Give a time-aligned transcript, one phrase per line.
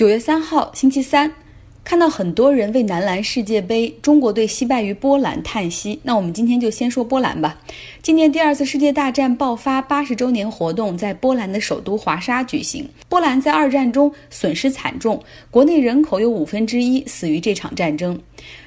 [0.00, 1.30] 九月三号，星期三。
[1.84, 7.58] 看到很多人为男篮世界杯中国队惜败于波兰叹息，那我们今天就先说波兰吧。
[8.00, 12.88] 今年第二次世界大战爆发八十周年活动在波兰的首都华沙举行。
[13.10, 18.18] 波兰在二战中损失惨重，国内人口有五分之一死于这场战争。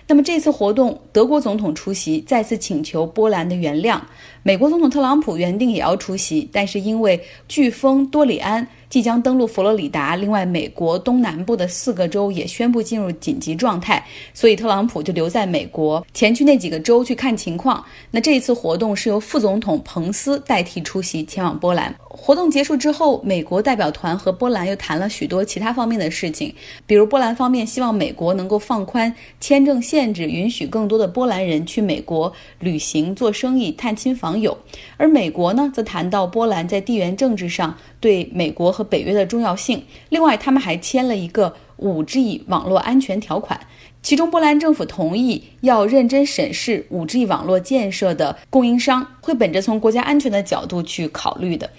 [0.07, 3.99] 那么这次活动，德国总统出席，再次请求波兰的原谅。
[4.43, 8.67] 美国总统特朗普原定也要出席，但是因为飓风多里安。
[8.89, 17.83] 即将登陆佛罗里达，另外美国东南部的四个州也宣布进入紧急状态，所以特朗普就留在美国，前去那几个州去看情况。
[18.11, 21.95] 那这一次活动是由副总统彭斯代替出席，前往波兰。
[22.15, 26.53] 活动结束之后，美国代表团和波兰又谈了许多其他方面的事情，
[26.85, 34.55] 比如波兰方面希望美国能够放宽签证限制，允许更多的波兰人去美国旅行、做生意、探亲访友，
[34.97, 39.83] 而美国呢，则谈到波兰在地缘政治上对美国和北约的重要性。
[40.09, 43.59] 另外，他们还签了一个 5G 网络安全条款，
[44.01, 51.69] 其中波兰政府同意要认真审视 5G 网络建设的供应商，会本着从国家安全的角度去考虑的。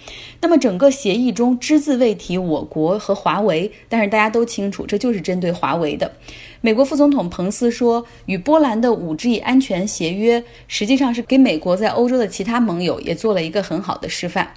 [0.41, 6.11] 那么，整个协议中只字未提我国和华为，但是大家都清楚，这就是针对华为的。
[6.61, 14.51] 美国副总统彭斯说，与波兰的 5G 安全协约实际上是给美国在欧洲的其他盟友也做了一个很好的示范。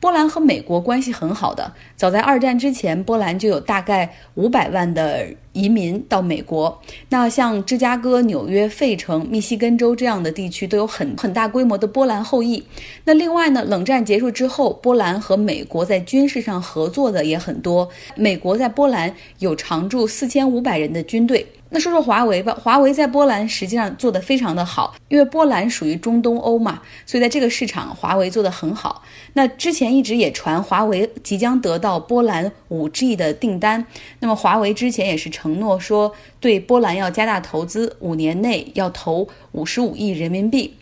[0.00, 6.80] 波兰和美国关系很好的，早在二战之前，波兰就有大概五百万的移民到美国。
[7.08, 12.62] 那像芝加哥、纽约、费城、密西根州这样的地区都有很很大规模的波兰后裔。
[13.04, 17.88] 那另外呢，冷战结束之后，波兰和美国在军事上合作的也很多。
[18.16, 21.46] 美国在波兰有常驻四千五百人的军队。
[21.72, 29.04] 那说说华为吧，华为在波兰实际上做得非常的好，因为波兰属于中东欧嘛，所以在这个市场，华为做得很好。
[29.34, 33.86] 那之前一直也传华为即将得到波兰 5G 的订单，
[34.18, 40.76] 那么华为之前也是承诺说对波兰要加大投资，五年内要投五十五亿人民币。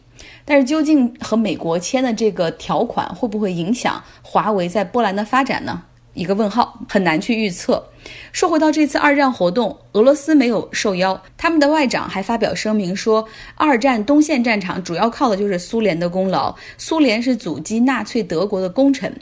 [0.45, 5.85] 但是究竟和美国签的这个条款会不会影响华为在波兰的发展呢？
[6.15, 7.91] 一个问号，很难去预测。
[8.33, 19.15] 说回到这次二战活动，俄罗斯没有受邀，他们的外长还发表声明说，二战东线战场主要靠的就是苏联的功劳，苏联是阻击纳粹德国的功臣。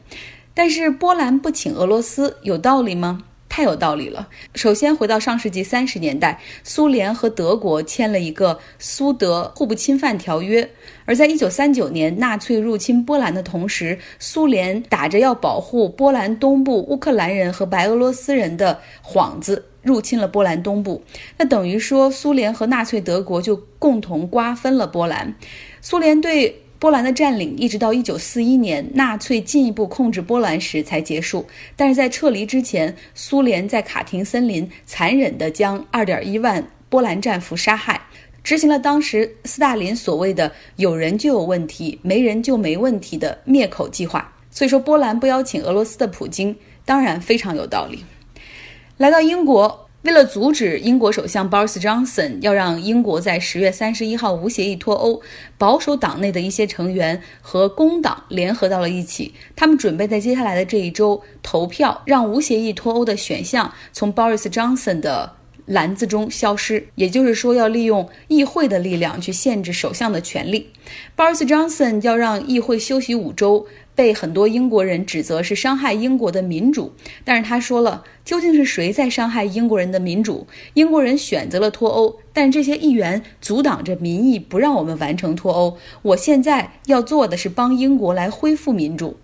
[0.55, 3.25] 但是波兰不请俄罗斯，有道理吗？
[3.57, 4.29] 太有道理了。
[4.55, 10.71] 首先回到上世纪三十年代，苏联和德国签了一个苏德互不侵犯条约。
[11.07, 21.03] 而在一九三九年纳粹入侵波兰的同时，苏联打着要保护波兰东部乌克兰人和白俄罗斯人的幌子，入侵了波兰东部。
[21.39, 25.35] 那等于说，苏联和纳粹德国就共同瓜分了波兰。
[25.81, 26.61] 苏联对。
[26.79, 31.47] 波兰的占领一直到一九四一年纳粹进一步控制波兰时才结束。
[31.75, 38.01] 但是在撤离之前，苏联在卡廷森林残忍地将二点一万波兰战俘杀害，
[38.45, 44.33] 执行了当时斯大林所谓的“有人就有问题，没人就没问题”的灭口计划。
[44.51, 46.55] 所以说，波兰不邀请俄罗斯的普京，
[46.85, 48.05] 当然非常有道理。
[48.99, 49.86] 来到英国。
[50.07, 55.21] 为了阻止英国首相 Boris Johnson 要让英国在十月三十一号无协议脱欧，
[55.59, 65.33] 保守党内的一些成员和工党联合到了一起，他们准备在接下来的这一周投票，让无协议脱欧的选项从 Boris Johnson 的
[65.67, 66.89] 篮子中消失。
[66.95, 70.71] 也就是说，要利用议会的力量去限制首相的权利。
[71.17, 73.67] Boris Johnson 要让议会休息五周。
[73.97, 76.93] 被很多英国人指责是伤害英国的民主，
[77.25, 80.47] 但是他说了，究竟是谁在伤害英国人的民主？
[80.75, 85.79] 英国人选择了脱欧，但这些议员阻挡着民意，不让我们完成脱欧。
[86.03, 89.17] 我现在要做的是帮英国来恢复民主。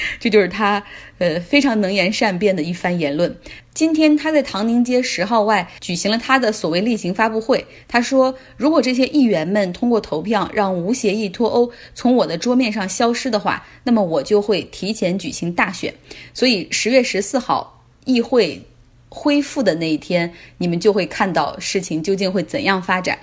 [0.18, 0.82] 这就是他，
[1.18, 3.34] 呃，非常能言善辩的一番言论。
[3.74, 7.64] 今天他在唐宁街十号外举行了他的所谓例行发布会。
[7.88, 15.92] 他说，如果这些议员们通过投票让无协议脱欧从我的桌面上消失的话，那么我就会提前举行大选。
[16.34, 18.60] 所以十月十四号议会。
[19.14, 23.18] 恢复的那一天，你们就会看到事情究竟会怎样发展。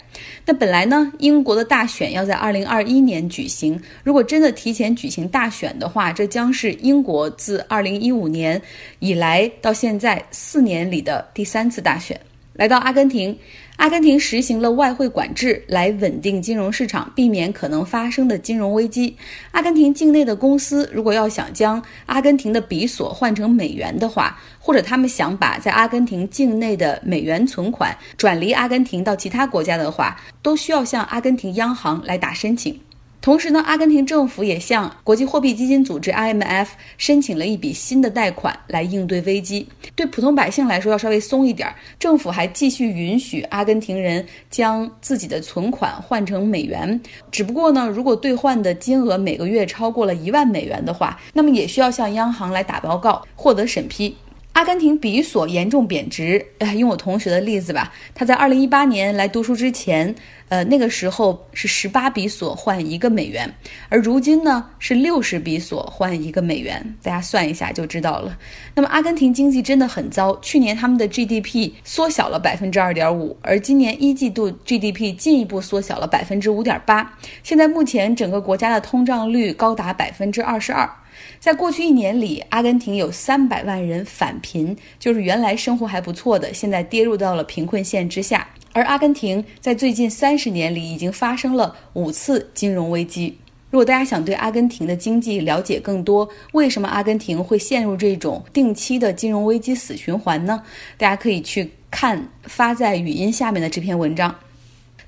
[0.46, 3.81] 那本来呢，英国的大选要在二零二一年举行。
[4.04, 8.62] 如果真的提前举行大选的话，这将是英国自二零一五年
[9.00, 12.19] 以来到现在四年里的第三次大选。
[12.54, 13.36] 来到阿根廷，
[13.80, 19.16] 阿根廷实行了外汇管制来稳定金融市场，避免可能发生的金融危机。
[19.52, 32.78] 阿根廷境内的公司如果要想将阿根廷的比索换成美元的话，或者他们想把在阿根廷境内的美元存款转离阿根廷到其他国家的话，都需要向阿根廷央行来打申请。
[33.21, 36.68] 同时呢，阿根廷政府也向国际货币基金组织 IMF
[36.98, 39.68] 申请了一笔新的贷款来应对危机。
[39.94, 41.68] 对普通百姓来说要稍微松一点，
[42.00, 47.00] 政府还继续允许阿根廷人将自己的存款换成美元。
[47.30, 54.15] 只不过呢，如果兑换的金额每个月超过了一万美元的话，那么也需要向央行来打报告，获得审批。
[54.60, 60.14] 阿根廷比索严重贬值，哎，用我同学的例子吧，他在二零一八年来读书之前，
[60.50, 63.50] 呃，那个时候是十八比索换一个美元，
[63.88, 68.38] 而如今呢是六十比索换一个美元，大家算一下就知道了。
[68.76, 80.90] 那么阿根廷经济真的很糟，去年他们的 GDP 缩小了百分之二点五，而今年一季度 GDP 进一步缩小了百分之五点八，现在目前整个国家的通胀率高达百分之二十二。
[81.39, 88.48] 在过去一年里，阿根廷有三百万人返贫，就是原来生活还不错的，现在跌入到了贫困线之下。
[88.71, 93.36] 而阿根廷在最近三十年里已经发生了五次金融危机。
[93.71, 100.63] 如果大家想对阿根廷的经济了解更多，为什么阿根廷会陷入这种定期的金融危机死循环呢？
[100.98, 104.33] 大家可以去看发在语音下面的这篇文章。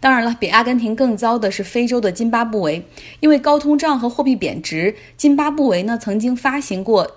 [0.01, 2.83] 当然了，比阿根廷更糟的是非洲的津巴布韦，
[3.19, 7.09] 因为高通胀和货币贬值，津巴布韦呢曾经发行过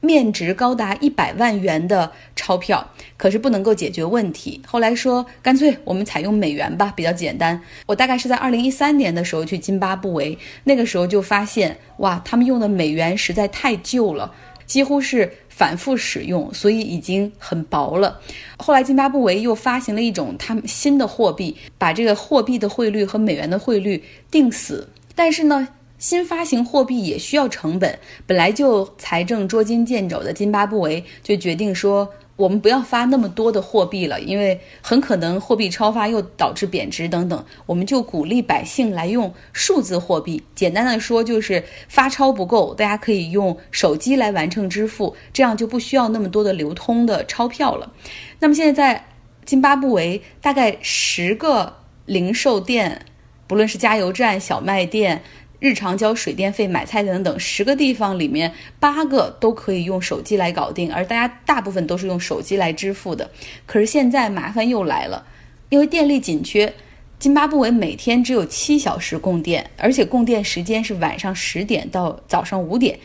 [0.00, 4.62] 面值高达一百万元的钞票，可是不能够解决问题。
[4.64, 7.60] 后来说，干脆我们采用美元吧，比较简单。
[7.86, 14.32] 我大概是在二零一三年的时候去津巴布韦，那个时候就发现，哇，他们用的美元实在太旧了，
[14.64, 15.32] 几乎是。
[15.58, 18.20] 反复使用，所以已经很薄了。
[18.58, 24.88] 后来，津巴布韦又发行了一种他们新的货币，把这个货币的汇率和美元的汇率定死。
[25.16, 25.66] 但是呢，
[25.98, 32.08] 新发行货币也需要成本，本来就财政捉襟见肘的津巴布韦就决定说。
[32.38, 37.44] 我们不要发那么多的货币了，因为很可能货币超发又导致贬值等等。
[37.66, 40.40] 我们就鼓励百姓来用数字货币。
[40.54, 47.92] 简单的说，就是发钞不够，大家可以用手机来完成支付，这样就不需要那么多的流通的钞票了。
[48.38, 49.04] 那么现在在
[49.44, 53.04] 津巴布韦，大概十个零售店，
[53.48, 55.22] 不论是加油站、小卖店。
[55.60, 63.28] 日常交水电费、买菜等等，十个地方里面八个都可以用手机来搞定，而大家大部分都是用手机来支付的。
[63.66, 65.26] 可是现在麻烦又来了，
[65.68, 66.72] 因为电力紧缺，
[67.18, 72.96] 津巴布韦每天只有七小时供电，而且供电时间是晚上十点到早上五点，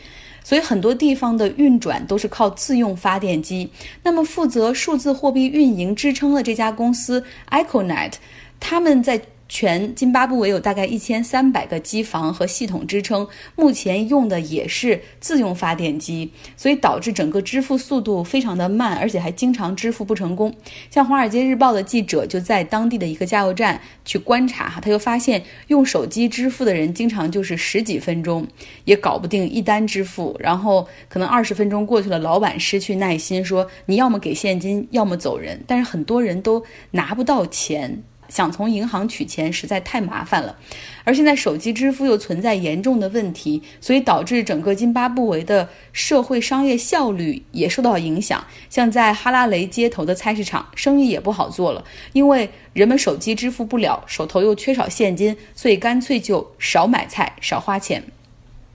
[0.44, 3.68] 所以很多地方的运转都是靠自用发电机。
[4.04, 8.12] 那么负责数字货币运营支撑的这家公司 Econet，
[8.60, 9.20] 他们在。
[9.48, 20.52] 全津巴布韦有大概一千三百个机房和系统支撑，目前用的也是自用发电机，所以导致整个支付速度非常的慢，而且还经常支付不成功。
[20.90, 28.46] 像《华尔街日报》的记者就在当地的一个加油站去观察哈，他就发现用手机支付的人经常就是十几分钟
[28.86, 38.02] 也搞不定一单支付，然后可能二十分钟过去了，老板失去耐心说你要么给现金，要么走人，但是很多人都拿不到钱。
[38.28, 40.56] 想从银行取钱实在太麻烦了，
[41.04, 48.44] 而现在手机支付又存在严重的问题，所以导致整个津巴布韦的社会商业效率也受到影响。
[48.70, 58.02] 像在哈拉雷街头的菜市场，生意也不好做了，因为人们手机支付不了，手头又缺少现金，所以干脆就少买菜，少花钱。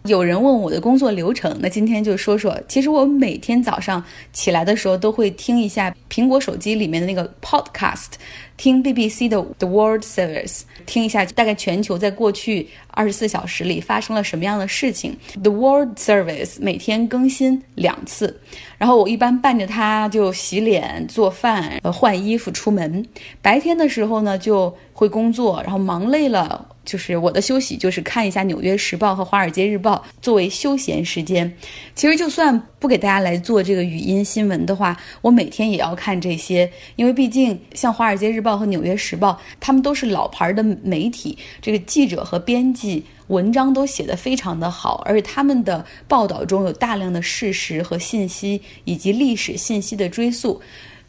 [0.09, 2.59] 有人问我的工作流程，那今天就说说。
[2.67, 4.03] 其实我每天早上
[4.33, 8.13] 起来的时候都会听一下苹果手机里面的那个 podcast，
[8.57, 15.15] 听 BBC 的 The World Service，听一下大概全球在过去二十四小时里发生了什么样的事情。
[15.43, 18.35] The World Service 每天更新两次，
[18.79, 23.05] 然后我一般伴着它就洗脸、做饭、换衣服出门。
[23.43, 26.67] 白天的时候呢就会工作，然后忙累了。
[26.89, 31.53] 就是我的休息，就是看一下《纽约时报》和《华尔街日报》作为休闲时间。
[31.93, 50.59] 其实就算不给大家来做这个语音新闻的话，我每天也要看这些，因为毕竟像《华尔街日报》和《纽约时报》，他们都是老牌的媒体，这个记者和编辑文章都写得非常的好，而且他们的报道中有大量的事实和信息以及历史信息的追溯。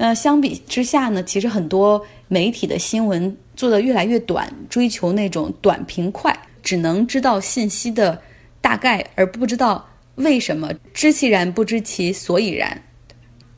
[0.03, 3.37] 那相比之下呢，其实很多媒体的新闻。
[3.55, 8.19] 做的越来越短，追求那种短平快，只能知道信息的
[8.59, 12.83] 大概，而不知道为什么，知其然不知其所以然。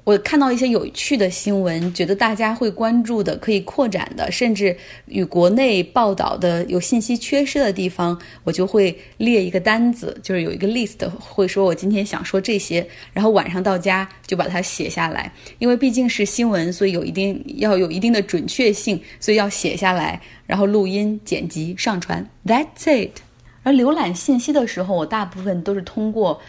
[0.05, 15.33] 我看到一些有趣的新闻，觉得大家会关注的、可以扩展的，甚至与国内报道的有信息缺失的地方，我就会列一个单子，就是有一个 list，会说我今天想说这些，然后晚上到家就把它写下来。
[15.61, 22.29] 因为毕竟是新闻，所以有一定要有一定的准确性，所以要写下来，然后录音、剪辑、上传。
[22.45, 23.21] That's it。
[23.63, 26.41] 而浏览信息的时候，我大部分都是通过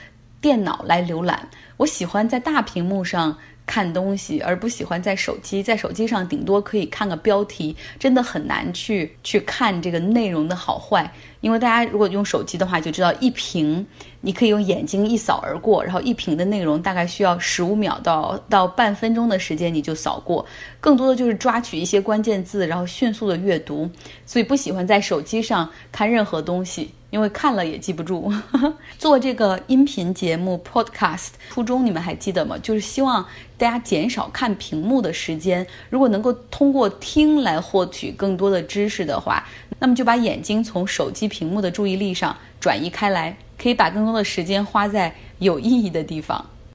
[0.41, 1.47] 电脑来浏览。
[1.83, 3.37] 我喜欢在大屏幕上。
[3.65, 5.63] 看东西，而不喜欢在手机。
[5.63, 11.09] 在手机上，顶多可以看个标题，真的很难去去看这个内容的好坏。
[11.39, 13.87] 因为大家如果用手机的话，就知道一屏
[14.19, 20.45] 你可以用眼睛一扫而过，然后一屏的内容大概需要十五秒到到半分钟的时间你就扫过。
[20.81, 23.89] 更多的就是抓取一些关键字，然后迅速的阅读。
[24.25, 26.91] 所以不喜欢在手机上看任何东西。
[27.13, 28.33] 因为看了也记不住。
[28.97, 32.57] 做这个音频节目 podcast 初衷你们还记得吗？
[32.57, 33.23] 就是希望
[33.55, 35.67] 大家减少看屏幕的时间。
[35.91, 46.43] 如果能够通过听来获取更多的知识的话，那么就把眼睛从手机屏幕的注意力上转移开来，可以把更多的时间花在有意义的地方。